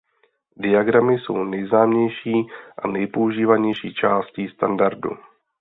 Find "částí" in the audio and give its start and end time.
3.93-4.47